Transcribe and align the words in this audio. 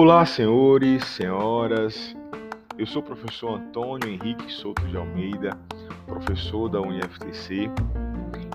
Olá, 0.00 0.24
senhores, 0.24 1.04
senhoras. 1.04 2.16
Eu 2.78 2.86
sou 2.86 3.02
o 3.02 3.04
professor 3.04 3.58
Antônio 3.58 4.08
Henrique 4.08 4.48
Souto 4.48 4.86
de 4.86 4.96
Almeida, 4.96 5.58
professor 6.06 6.68
da 6.68 6.80
UniFTC, 6.80 7.68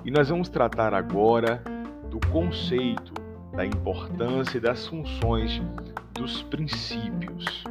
e 0.06 0.10
nós 0.10 0.30
vamos 0.30 0.48
tratar 0.48 0.94
agora 0.94 1.62
do 2.10 2.18
conceito, 2.30 3.14
da 3.54 3.66
importância 3.66 4.58
e 4.58 4.62
das 4.62 4.88
funções 4.88 5.62
dos 6.14 6.42
princípios. 6.44 7.66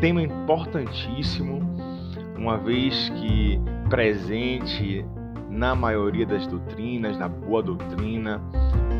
Tema 0.00 0.22
importantíssimo, 0.22 1.62
uma 2.38 2.56
vez 2.58 3.08
que 3.08 3.60
presente 3.90 5.04
na 5.50 5.74
maioria 5.74 6.26
das 6.26 6.46
doutrinas, 6.46 7.18
na 7.18 7.28
boa 7.28 7.60
doutrina, 7.60 8.40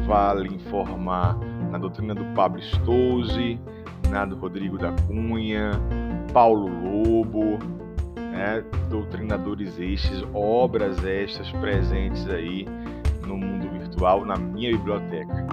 vale 0.05 0.52
informar 0.52 1.38
na 1.74 1.78
doutrina 1.78 2.14
do 2.14 2.24
Pablo 2.37 2.62
Stouze, 2.62 3.59
na 4.09 4.24
do 4.24 4.37
Rodrigo 4.37 4.78
da 4.78 4.92
Cunha, 5.09 5.73
Paulo 6.33 6.69
Lobo, 6.69 7.59
né, 8.16 8.64
doutrinadores 8.88 9.77
estes, 9.80 10.24
obras 10.33 11.05
estas 11.05 11.50
presentes 11.50 12.28
aí 12.28 12.64
no 13.27 13.37
mundo 13.37 13.69
virtual, 13.70 14.24
na 14.24 14.37
minha 14.37 14.70
biblioteca. 14.70 15.48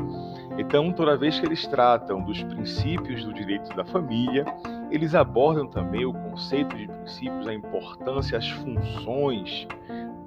Então, 0.60 0.92
toda 0.92 1.18
vez 1.18 1.40
que 1.40 1.46
eles 1.48 1.66
tratam 1.66 2.22
dos 2.22 2.44
princípios 2.44 3.24
do 3.26 3.34
direito 3.34 3.76
da 3.76 3.84
família, 3.84 4.46
eles 4.92 5.16
abordam 5.16 5.66
também 5.66 6.06
o 6.06 6.14
conceito 6.14 6.78
de 6.78 6.88
princípios, 6.88 7.48
a 7.48 7.54
importância, 7.56 8.38
as 8.38 8.48
funções 8.48 9.68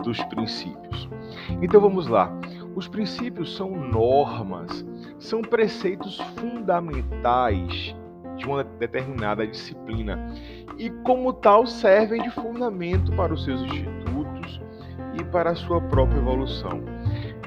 dos 0.03 0.21
princípios. 0.25 1.09
Então 1.63 1.81
vamos 1.81 2.09
lá. 2.09 2.33
Os 2.75 2.89
princípios 2.89 3.55
são 3.55 3.71
normas, 3.71 4.85
são 5.25 5.41
preceitos 5.41 6.19
fundamentais 6.39 7.95
de 8.37 8.47
uma 8.47 8.63
determinada 8.63 9.47
disciplina 9.47 10.19
e, 10.77 10.91
como 10.91 11.33
tal, 11.33 11.67
servem 11.67 12.23
de 12.23 12.31
fundamento 12.31 13.11
para 13.13 13.33
os 13.33 13.45
seus 13.45 13.63
institutos 13.63 14.61
e 15.19 15.25
para 15.25 15.51
a 15.51 15.55
sua 15.55 15.81
própria 15.81 16.19
evolução. 16.19 16.83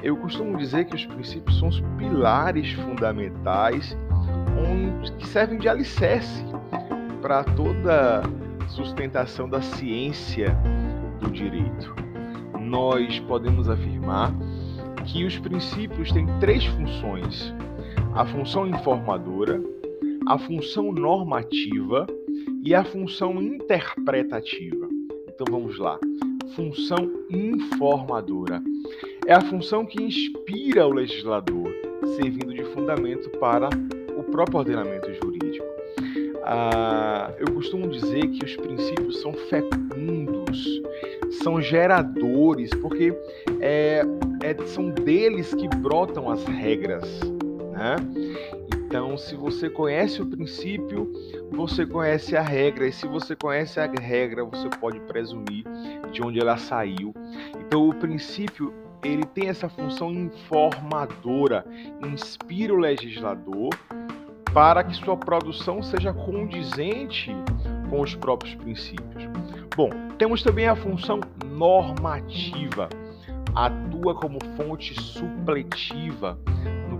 Eu 0.02 0.16
costumo 0.16 0.56
dizer 0.56 0.86
que 0.86 0.96
os 0.96 1.06
princípios 1.06 1.58
são 1.58 1.68
os 1.68 1.80
pilares 1.96 2.72
fundamentais 2.72 3.96
que 5.18 5.26
servem 5.28 5.58
de 5.58 5.68
alicerce 5.68 6.44
para 7.22 7.44
toda 7.44 8.22
sustentação 8.66 9.48
da 9.48 9.62
ciência 9.62 10.56
do 11.20 11.30
direito. 11.30 11.94
Nós 12.60 13.20
podemos 13.20 13.68
afirmar 13.68 14.32
que 15.04 15.24
os 15.24 15.38
princípios 15.38 16.12
têm 16.12 16.26
três 16.38 16.66
funções: 16.66 17.54
a 18.18 18.26
função 18.26 18.66
informadora, 18.66 19.62
a 20.26 20.36
função 20.36 20.90
normativa 20.90 22.04
e 22.64 22.74
a 22.74 22.82
função 22.82 23.40
interpretativa. 23.40 24.88
Então 25.28 25.46
vamos 25.48 25.78
lá. 25.78 26.00
Função 26.56 27.12
informadora 27.30 28.60
é 29.24 29.34
a 29.34 29.40
função 29.40 29.86
que 29.86 30.02
inspira 30.02 30.84
o 30.84 30.92
legislador, 30.92 31.72
servindo 32.16 32.52
de 32.52 32.64
fundamento 32.74 33.30
para 33.38 33.68
o 34.16 34.24
próprio 34.24 34.58
ordenamento 34.58 35.14
jurídico. 35.14 35.64
Ah, 36.42 37.32
eu 37.38 37.54
costumo 37.54 37.86
dizer 37.86 38.26
que 38.30 38.44
os 38.44 38.56
princípios 38.56 39.20
são 39.20 39.32
fecundos, 39.32 40.82
são 41.44 41.62
geradores, 41.62 42.70
porque 42.82 43.16
é, 43.60 44.02
é, 44.42 44.66
são 44.66 44.88
deles 44.90 45.54
que 45.54 45.68
brotam 45.68 46.28
as 46.28 46.42
regras. 46.46 47.38
Né? 47.78 47.94
Então, 48.74 49.16
se 49.16 49.36
você 49.36 49.70
conhece 49.70 50.20
o 50.20 50.26
princípio, 50.26 51.12
você 51.52 51.86
conhece 51.86 52.36
a 52.36 52.42
regra, 52.42 52.88
e 52.88 52.92
se 52.92 53.06
você 53.06 53.36
conhece 53.36 53.78
a 53.78 53.86
regra, 53.86 54.44
você 54.44 54.68
pode 54.80 54.98
presumir 55.00 55.64
de 56.10 56.20
onde 56.20 56.40
ela 56.40 56.56
saiu. 56.56 57.14
Então, 57.56 57.88
o 57.88 57.94
princípio 57.94 58.74
ele 59.04 59.24
tem 59.26 59.48
essa 59.48 59.68
função 59.68 60.12
informadora, 60.12 61.64
inspira 62.04 62.74
o 62.74 62.78
legislador 62.78 63.70
para 64.52 64.82
que 64.82 64.96
sua 64.96 65.16
produção 65.16 65.80
seja 65.80 66.12
condizente 66.12 67.30
com 67.88 68.00
os 68.00 68.16
próprios 68.16 68.56
princípios. 68.56 69.28
Bom, 69.76 69.90
temos 70.18 70.42
também 70.42 70.66
a 70.66 70.74
função 70.74 71.20
normativa, 71.46 72.88
atua 73.54 74.16
como 74.16 74.38
fonte 74.56 75.00
supletiva 75.00 76.36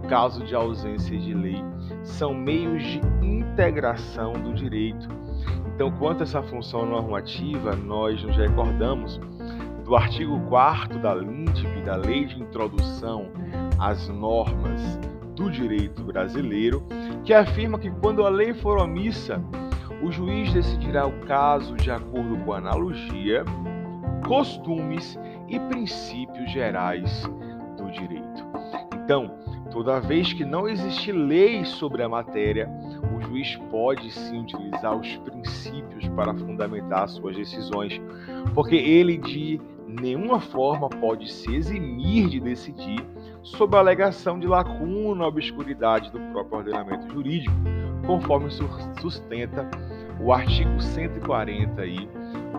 caso 0.09 0.45
de 0.45 0.55
ausência 0.55 1.17
de 1.17 1.35
lei. 1.35 1.63
São 2.03 2.35
meios 2.35 2.83
de 2.83 3.01
integração 3.23 4.33
do 4.33 4.55
direito. 4.55 5.09
Então, 5.75 5.91
quanto 5.93 6.21
a 6.21 6.25
essa 6.25 6.43
função 6.43 6.85
normativa, 6.85 7.77
nós 7.77 8.23
nos 8.23 8.37
recordamos 8.37 9.21
do 9.85 9.95
artigo 9.95 10.41
4 10.49 10.99
da 10.99 11.15
LINDB, 11.15 11.83
da 11.83 11.97
Lei 11.97 12.27
de 12.27 12.43
Introdução 12.43 13.31
às 13.79 14.09
Normas 14.09 14.99
do 15.37 15.51
Direito 15.51 16.03
Brasileiro, 16.03 16.83
que 17.25 17.33
afirma 17.33 17.79
que 17.79 17.91
quando 17.91 18.27
a 18.27 18.29
lei 18.29 18.53
for 18.53 18.79
omissa, 18.79 19.41
o 20.03 20.11
juiz 20.11 20.53
decidirá 20.53 21.07
o 21.07 21.21
caso 21.21 21.77
de 21.77 21.91
acordo 21.91 22.37
com 22.45 22.53
analogia, 22.53 23.45
costumes 24.27 25.19
e 25.49 25.59
princípios 25.61 26.51
gerais 26.51 27.23
do 27.77 27.91
direito. 27.91 28.88
Então, 29.09 29.31
toda 29.71 29.99
vez 30.01 30.35
que 30.35 30.45
não 30.45 30.69
existe 30.69 31.11
lei 31.11 31.65
sobre 31.65 32.03
a 32.03 32.09
matéria, 32.11 32.69
o 33.17 33.23
juiz 33.23 33.57
pode 33.71 34.11
sim 34.13 34.43
utilizar 34.43 34.95
os 34.95 35.17
princípios 35.17 36.07
para 36.09 36.35
fundamentar 36.35 37.09
suas 37.09 37.35
decisões, 37.35 37.99
porque 38.55 38.77
ele 38.77 39.17
de 39.17 39.59
nenhuma 39.87 40.41
forma 40.41 40.91
pode 40.91 41.33
se 41.33 41.57
eximir 41.57 42.29
de 42.29 42.39
decidir 42.39 43.03
sob 43.43 43.75
a 43.79 43.81
alegação 43.81 44.39
de 44.39 44.47
lacuna 44.47 45.23
ou 45.23 45.29
obscuridade 45.31 46.13
do 46.13 46.21
próprio 46.31 46.59
ordenamento 46.59 47.11
jurídico, 47.11 47.57
conforme 48.07 48.51
sustenta 49.01 49.67
o 50.21 50.31
artigo 50.35 50.83
140 50.83 51.81
aí 51.81 52.07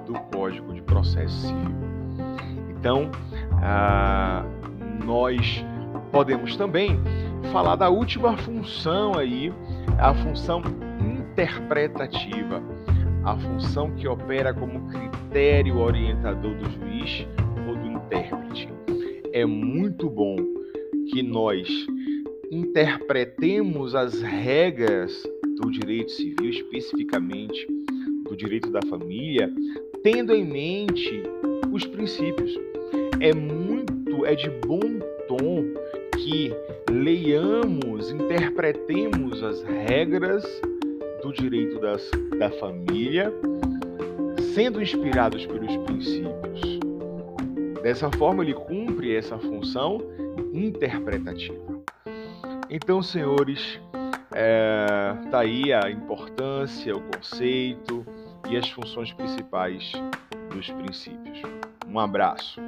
do 0.07 0.13
Código 0.35 0.73
de 0.73 0.81
Processo 0.81 1.41
Civil. 1.45 1.75
Então, 2.71 3.11
ah, 3.61 4.43
nós 5.05 5.63
podemos 6.11 6.55
também 6.55 6.99
falar 7.51 7.75
da 7.75 7.89
última 7.89 8.37
função 8.37 9.17
aí, 9.17 9.53
a 9.97 10.13
função 10.13 10.61
interpretativa, 11.01 12.61
a 13.23 13.37
função 13.37 13.91
que 13.95 14.07
opera 14.07 14.53
como 14.53 14.87
critério 14.89 15.77
orientador 15.77 16.55
do 16.55 16.69
juiz 16.71 17.27
ou 17.67 17.75
do 17.75 17.87
intérprete. 17.87 18.69
É 19.31 19.45
muito 19.45 20.09
bom 20.09 20.35
que 21.11 21.23
nós 21.23 21.67
interpretemos 22.51 23.95
as 23.95 24.21
regras 24.21 25.23
do 25.61 25.71
direito 25.71 26.11
civil, 26.11 26.49
especificamente 26.49 27.67
do 28.23 28.35
direito 28.35 28.71
da 28.71 28.81
família, 28.89 29.51
tendo 30.03 30.33
em 30.33 30.45
mente 30.45 31.23
os 31.71 31.85
princípios. 31.85 32.51
É 33.19 33.33
muito, 33.33 34.25
é 34.25 34.35
de 34.35 34.49
bom 34.65 34.79
tom 35.29 35.63
que 36.17 36.51
leiamos, 36.89 38.11
interpretemos 38.11 39.43
as 39.43 39.61
regras 39.63 40.43
do 41.21 41.31
direito 41.31 41.79
das, 41.79 42.09
da 42.37 42.49
família, 42.49 43.31
sendo 44.55 44.81
inspirados 44.81 45.45
pelos 45.45 45.77
princípios. 45.77 46.79
Dessa 47.83 48.11
forma, 48.11 48.43
ele 48.43 48.55
cumpre 48.55 49.15
essa 49.15 49.37
função 49.37 50.01
interpretativa. 50.51 51.79
Então, 52.69 53.01
senhores, 53.01 53.79
é, 54.33 55.15
tá 55.29 55.39
aí 55.39 55.71
a 55.71 55.89
importância, 55.89 56.95
o 56.95 57.01
conceito 57.01 58.05
e 58.49 58.57
as 58.57 58.69
funções 58.69 59.13
principais 59.13 59.91
dos 60.51 60.69
princípios. 60.71 61.41
Um 61.87 61.99
abraço. 61.99 62.59